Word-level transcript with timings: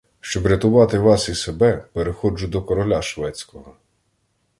Щоб 0.21 0.45
рятувати 0.47 0.99
вас 0.99 1.29
і 1.29 1.35
себе, 1.35 1.83
переходжу 1.93 2.47
до 2.47 2.61
короля 2.61 3.01
шведського. 3.01 3.75